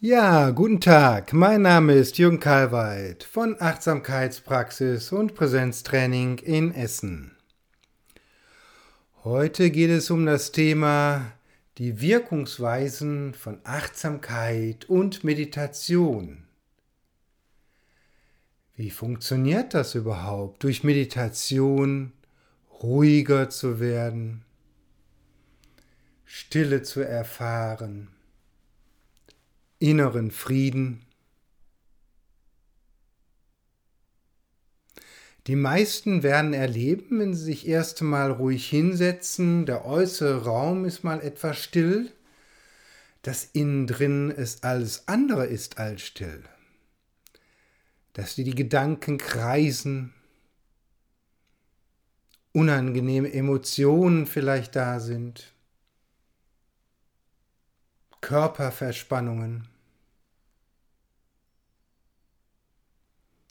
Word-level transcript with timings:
Ja, 0.00 0.50
guten 0.50 0.80
Tag. 0.80 1.32
Mein 1.32 1.62
Name 1.62 1.94
ist 1.94 2.18
Jürgen 2.18 2.38
Kalweit 2.38 3.24
von 3.24 3.60
Achtsamkeitspraxis 3.60 5.10
und 5.10 5.34
Präsenztraining 5.34 6.38
in 6.38 6.72
Essen. 6.72 7.36
Heute 9.24 9.72
geht 9.72 9.90
es 9.90 10.08
um 10.12 10.24
das 10.24 10.52
Thema 10.52 11.32
die 11.78 12.00
Wirkungsweisen 12.00 13.34
von 13.34 13.58
Achtsamkeit 13.64 14.88
und 14.88 15.24
Meditation. 15.24 16.44
Wie 18.76 18.90
funktioniert 18.90 19.74
das 19.74 19.96
überhaupt, 19.96 20.62
durch 20.62 20.84
Meditation 20.84 22.12
ruhiger 22.80 23.50
zu 23.50 23.80
werden, 23.80 24.44
Stille 26.24 26.82
zu 26.82 27.00
erfahren? 27.00 28.10
Inneren 29.78 30.30
Frieden. 30.30 31.04
Die 35.46 35.56
meisten 35.56 36.22
werden 36.22 36.52
erleben, 36.52 37.20
wenn 37.20 37.34
sie 37.34 37.44
sich 37.44 37.66
erst 37.66 38.02
einmal 38.02 38.30
ruhig 38.30 38.68
hinsetzen, 38.68 39.64
der 39.64 39.86
äußere 39.86 40.44
Raum 40.44 40.84
ist 40.84 41.04
mal 41.04 41.22
etwas 41.22 41.58
still, 41.58 42.12
dass 43.22 43.44
innen 43.44 43.86
drin 43.86 44.30
es 44.30 44.62
alles 44.62 45.08
andere 45.08 45.46
ist 45.46 45.78
als 45.78 46.02
still. 46.02 46.42
Dass 48.12 48.34
die 48.34 48.54
Gedanken 48.54 49.16
kreisen, 49.16 50.12
unangenehme 52.52 53.32
Emotionen 53.32 54.26
vielleicht 54.26 54.76
da 54.76 55.00
sind. 55.00 55.54
Körperverspannungen. 58.20 59.68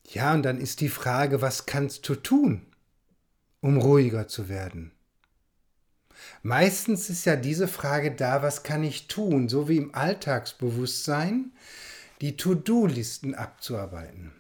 Ja, 0.06 0.34
und 0.34 0.44
dann 0.44 0.60
ist 0.60 0.82
die 0.82 0.90
Frage, 0.90 1.42
was 1.42 1.66
kannst 1.66 2.08
du 2.08 2.16
tun, 2.16 2.66
um 3.62 3.78
ruhiger 3.78 4.28
zu 4.28 4.48
werden? 4.48 4.92
Meistens 6.42 7.10
ist 7.10 7.26
ja 7.26 7.36
diese 7.36 7.68
Frage 7.68 8.12
da, 8.12 8.42
was 8.42 8.64
kann 8.64 8.84
ich 8.84 9.08
tun, 9.08 9.50
so 9.50 9.68
wie 9.70 9.78
im 9.78 9.94
Alltagsbewusstsein, 9.94 11.52
die 12.22 12.38
To-Do-Listen 12.38 13.36
abzuarbeiten. 13.36 14.34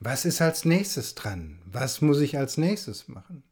Was 0.00 0.24
ist 0.24 0.42
als 0.42 0.64
nächstes 0.64 1.14
dran? 1.14 1.60
Was 1.64 2.00
muss 2.00 2.20
ich 2.20 2.36
als 2.36 2.56
nächstes 2.56 3.08
machen? 3.08 3.42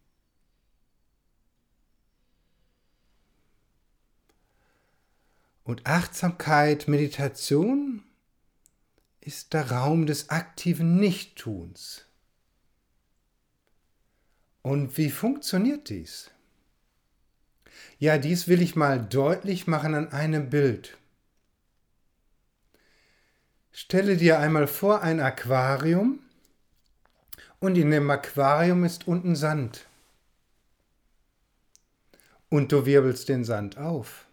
Und 5.64 5.86
Achtsamkeit, 5.86 6.88
Meditation 6.88 8.04
ist 9.20 9.54
der 9.54 9.70
Raum 9.70 10.04
des 10.04 10.28
aktiven 10.28 10.96
Nichttuns. 10.96 12.04
Und 14.60 14.98
wie 14.98 15.10
funktioniert 15.10 15.88
dies? 15.88 16.30
Ja, 17.98 18.18
dies 18.18 18.46
will 18.46 18.60
ich 18.60 18.76
mal 18.76 19.02
deutlich 19.02 19.66
machen 19.66 19.94
an 19.94 20.12
einem 20.12 20.50
Bild. 20.50 20.98
Stelle 23.72 24.16
dir 24.18 24.38
einmal 24.38 24.66
vor 24.66 25.02
ein 25.02 25.18
Aquarium 25.18 26.20
und 27.58 27.76
in 27.76 27.90
dem 27.90 28.10
Aquarium 28.10 28.84
ist 28.84 29.08
unten 29.08 29.34
Sand. 29.34 29.86
Und 32.50 32.70
du 32.70 32.84
wirbelst 32.84 33.28
den 33.30 33.44
Sand 33.44 33.78
auf. 33.78 34.23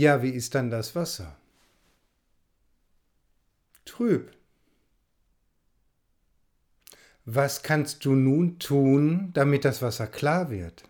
Ja, 0.00 0.22
wie 0.22 0.30
ist 0.30 0.54
dann 0.54 0.70
das 0.70 0.94
Wasser? 0.94 1.36
Trüb. 3.84 4.30
Was 7.24 7.64
kannst 7.64 8.04
du 8.04 8.14
nun 8.14 8.60
tun, 8.60 9.32
damit 9.32 9.64
das 9.64 9.82
Wasser 9.82 10.06
klar 10.06 10.50
wird? 10.50 10.84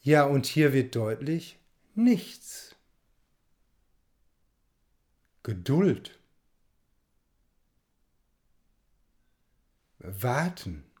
Ja, 0.00 0.24
und 0.24 0.46
hier 0.46 0.72
wird 0.72 0.96
deutlich, 0.96 1.58
nichts. 1.94 2.74
Geduld. 5.42 6.18
Warten. 9.98 10.91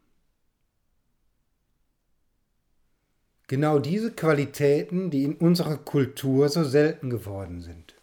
Genau 3.52 3.78
diese 3.78 4.10
Qualitäten, 4.10 5.10
die 5.10 5.24
in 5.24 5.34
unserer 5.34 5.76
Kultur 5.76 6.48
so 6.48 6.64
selten 6.64 7.10
geworden 7.10 7.60
sind. 7.60 7.94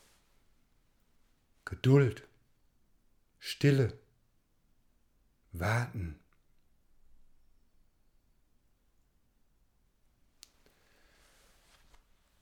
Geduld, 1.65 2.27
Stille, 3.39 3.93
Warten. 5.51 6.19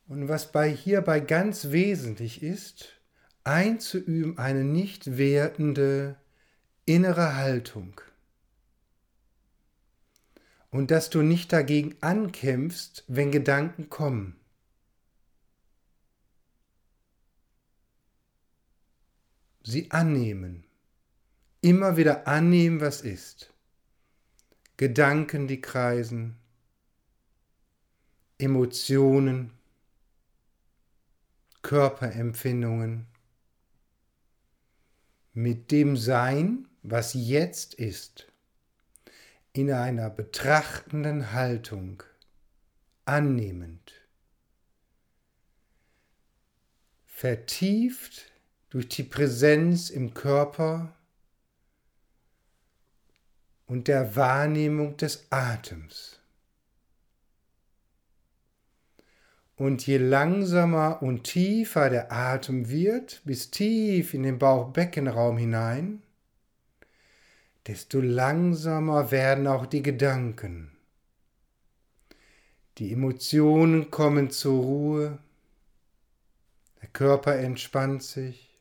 Und 0.09 0.27
was 0.27 0.51
bei 0.51 0.69
hierbei 0.69 1.21
ganz 1.21 1.71
wesentlich 1.71 2.43
ist, 2.43 2.99
einzuüben 3.45 4.37
eine 4.37 4.65
nicht 4.65 5.17
wertende 5.17 6.17
innere 6.83 7.37
Haltung 7.37 8.01
und 10.71 10.91
dass 10.91 11.09
du 11.09 11.21
nicht 11.21 11.53
dagegen 11.53 11.95
ankämpfst, 12.01 13.03
wenn 13.07 13.31
Gedanken 13.31 13.89
kommen. 13.89 14.35
Sie 19.63 19.91
annehmen. 19.91 20.63
Immer 21.61 21.97
wieder 21.97 22.27
annehmen, 22.27 22.79
was 22.79 23.01
ist. 23.01 23.53
Gedanken, 24.77 25.47
die 25.47 25.59
kreisen, 25.59 26.37
Emotionen, 28.37 29.51
Körperempfindungen, 31.63 33.07
mit 35.33 35.71
dem 35.71 35.97
Sein, 35.97 36.67
was 36.83 37.13
jetzt 37.13 37.73
ist 37.73 38.27
in 39.57 39.71
einer 39.71 40.09
betrachtenden 40.09 41.31
Haltung, 41.33 42.03
annehmend, 43.05 43.93
vertieft 47.05 48.31
durch 48.69 48.87
die 48.89 49.03
Präsenz 49.03 49.89
im 49.89 50.13
Körper 50.13 50.93
und 53.65 53.87
der 53.87 54.15
Wahrnehmung 54.15 54.97
des 54.97 55.25
Atems. 55.31 56.19
Und 59.55 59.87
je 59.87 59.97
langsamer 59.97 61.01
und 61.01 61.23
tiefer 61.23 61.89
der 61.89 62.11
Atem 62.11 62.69
wird, 62.69 63.21
bis 63.25 63.49
tief 63.49 64.13
in 64.13 64.21
den 64.21 64.37
Bauchbeckenraum 64.37 65.37
hinein, 65.37 66.03
desto 67.67 67.99
langsamer 67.99 69.11
werden 69.11 69.45
auch 69.45 69.65
die 69.65 69.83
Gedanken. 69.83 70.71
Die 72.77 72.93
Emotionen 72.93 73.91
kommen 73.91 74.29
zur 74.29 74.63
Ruhe, 74.63 75.19
der 76.81 76.89
Körper 76.89 77.35
entspannt 77.35 78.03
sich. 78.03 78.55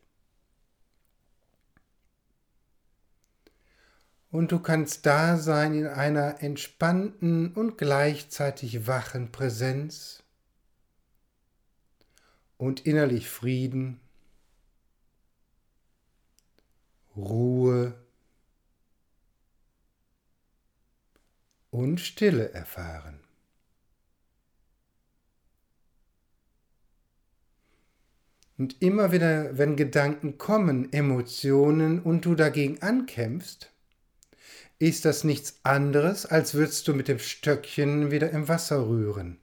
Und 4.29 4.51
du 4.51 4.59
kannst 4.59 5.05
da 5.05 5.37
sein 5.37 5.73
in 5.73 5.87
einer 5.87 6.43
entspannten 6.43 7.53
und 7.53 7.77
gleichzeitig 7.77 8.85
wachen 8.85 9.31
Präsenz 9.31 10.21
und 12.57 12.85
innerlich 12.85 13.29
Frieden, 13.29 14.01
Ruhe, 17.15 17.95
und 21.77 21.99
Stille 21.99 22.53
erfahren. 22.53 23.19
Und 28.57 28.81
immer 28.81 29.11
wieder, 29.11 29.55
wenn 29.59 29.75
Gedanken 29.75 30.39
kommen, 30.39 30.91
Emotionen 30.91 32.01
und 32.01 32.25
du 32.25 32.33
dagegen 32.33 32.81
ankämpfst, 32.81 33.71
ist 34.79 35.05
das 35.05 35.23
nichts 35.23 35.59
anderes, 35.61 36.25
als 36.25 36.55
würdest 36.55 36.87
du 36.87 36.95
mit 36.95 37.07
dem 37.07 37.19
Stöckchen 37.19 38.09
wieder 38.09 38.31
im 38.31 38.47
Wasser 38.47 38.87
rühren, 38.87 39.37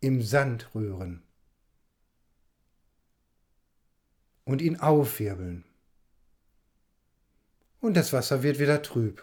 im 0.00 0.20
Sand 0.20 0.74
rühren 0.74 1.22
und 4.44 4.60
ihn 4.60 4.78
aufwirbeln. 4.78 5.64
Und 7.80 7.96
das 7.96 8.12
Wasser 8.12 8.42
wird 8.42 8.58
wieder 8.58 8.82
trüb. 8.82 9.22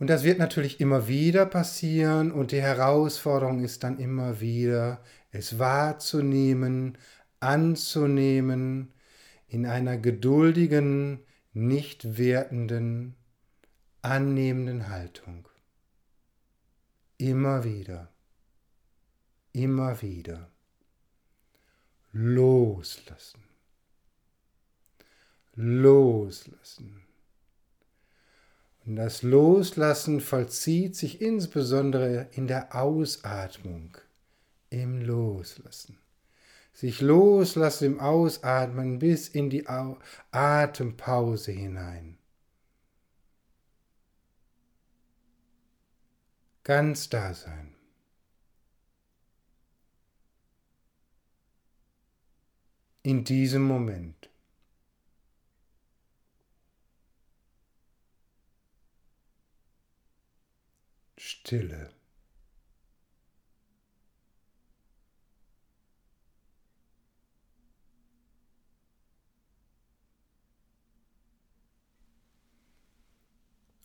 Und 0.00 0.08
das 0.08 0.24
wird 0.24 0.38
natürlich 0.38 0.80
immer 0.80 1.08
wieder 1.08 1.44
passieren 1.44 2.32
und 2.32 2.52
die 2.52 2.62
Herausforderung 2.62 3.62
ist 3.62 3.84
dann 3.84 3.98
immer 3.98 4.40
wieder, 4.40 5.02
es 5.30 5.58
wahrzunehmen, 5.58 6.96
anzunehmen, 7.38 8.94
in 9.46 9.66
einer 9.66 9.98
geduldigen, 9.98 11.20
nicht 11.52 12.16
wertenden, 12.16 13.14
annehmenden 14.00 14.88
Haltung. 14.88 15.46
Immer 17.18 17.64
wieder, 17.64 18.10
immer 19.52 20.00
wieder. 20.00 20.50
Loslassen. 22.12 23.44
Loslassen. 25.54 27.09
Und 28.86 28.96
das 28.96 29.22
Loslassen 29.22 30.20
vollzieht 30.20 30.96
sich 30.96 31.20
insbesondere 31.20 32.28
in 32.32 32.46
der 32.46 32.74
Ausatmung, 32.74 33.96
im 34.70 35.02
Loslassen. 35.02 35.98
Sich 36.72 37.00
loslassen 37.00 37.84
im 37.84 38.00
Ausatmen 38.00 38.98
bis 39.00 39.28
in 39.28 39.50
die 39.50 39.66
Atempause 40.30 41.52
hinein. 41.52 42.16
Ganz 46.64 47.08
da 47.08 47.34
sein. 47.34 47.74
In 53.02 53.24
diesem 53.24 53.62
Moment. 53.62 54.29
Stille. 61.22 61.90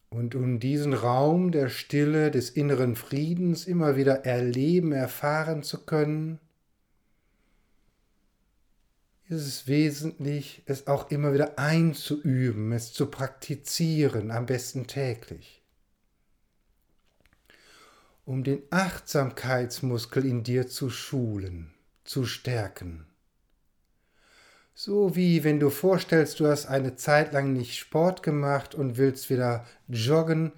Und 0.09 0.33
um 0.33 0.61
diesen 0.61 0.93
Raum 0.93 1.51
der 1.51 1.67
Stille, 1.67 2.31
des 2.31 2.49
inneren 2.49 2.95
Friedens 2.95 3.65
immer 3.65 3.97
wieder 3.97 4.23
erleben, 4.23 4.93
erfahren 4.93 5.61
zu 5.61 5.85
können, 5.85 6.39
ist 9.27 9.45
es 9.45 9.67
wesentlich, 9.67 10.63
es 10.67 10.87
auch 10.87 11.11
immer 11.11 11.33
wieder 11.33 11.59
einzuüben, 11.59 12.71
es 12.71 12.93
zu 12.93 13.07
praktizieren, 13.07 14.31
am 14.31 14.45
besten 14.45 14.87
täglich 14.87 15.64
um 18.25 18.43
den 18.43 18.63
Achtsamkeitsmuskel 18.71 20.25
in 20.25 20.43
dir 20.43 20.67
zu 20.67 20.89
schulen, 20.89 21.73
zu 22.03 22.25
stärken. 22.25 23.05
So 24.73 25.15
wie 25.15 25.43
wenn 25.43 25.59
du 25.59 25.69
vorstellst, 25.69 26.39
du 26.39 26.47
hast 26.47 26.65
eine 26.65 26.95
Zeit 26.97 27.31
lang 27.31 27.53
nicht 27.53 27.77
Sport 27.77 28.23
gemacht 28.23 28.75
und 28.75 28.97
willst 28.97 29.29
wieder 29.29 29.65
joggen, 29.87 30.51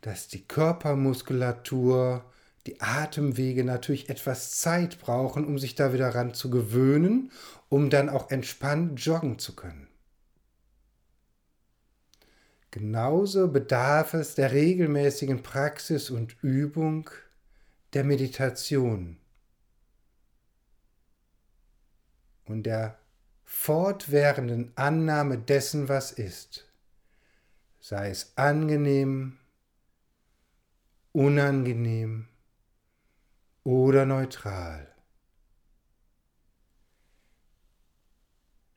dass 0.00 0.28
die 0.28 0.46
Körpermuskulatur, 0.46 2.24
die 2.66 2.80
Atemwege 2.80 3.64
natürlich 3.64 4.08
etwas 4.08 4.58
Zeit 4.58 4.98
brauchen, 4.98 5.44
um 5.44 5.58
sich 5.58 5.74
da 5.74 5.92
wieder 5.92 6.14
ran 6.14 6.32
zu 6.32 6.48
gewöhnen, 6.48 7.32
um 7.68 7.90
dann 7.90 8.08
auch 8.08 8.30
entspannt 8.30 9.04
joggen 9.04 9.38
zu 9.38 9.54
können. 9.54 9.89
Genauso 12.70 13.48
bedarf 13.48 14.14
es 14.14 14.36
der 14.36 14.52
regelmäßigen 14.52 15.42
Praxis 15.42 16.08
und 16.10 16.40
Übung 16.42 17.10
der 17.94 18.04
Meditation 18.04 19.18
und 22.44 22.64
der 22.64 22.98
fortwährenden 23.44 24.70
Annahme 24.76 25.36
dessen, 25.36 25.88
was 25.88 26.12
ist, 26.12 26.68
sei 27.80 28.10
es 28.10 28.32
angenehm, 28.36 29.38
unangenehm 31.10 32.28
oder 33.64 34.06
neutral. 34.06 34.86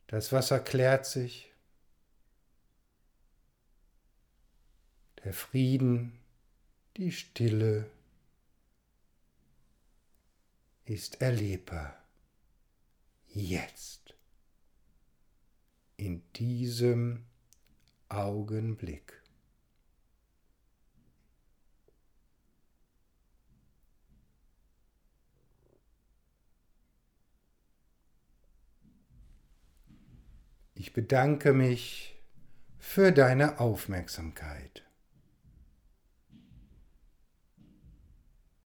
Das 0.08 0.32
Wasser 0.32 0.60
klärt 0.60 1.06
sich, 1.06 1.53
der 5.24 5.34
Frieden, 5.34 6.20
die 6.98 7.12
Stille 7.12 7.90
ist 10.86 11.22
erlebbar. 11.22 11.98
Jetzt. 13.28 14.16
In 15.96 16.22
diesem 16.34 17.26
Augenblick. 18.10 19.22
Ich 30.76 30.92
bedanke 30.92 31.54
mich 31.54 32.22
für 32.78 33.14
deine 33.14 33.60
Aufmerksamkeit. 33.62 34.84